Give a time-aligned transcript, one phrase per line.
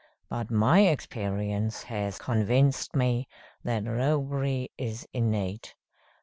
[0.29, 3.27] But my experience has convinced me
[3.63, 5.75] that roguery is innate.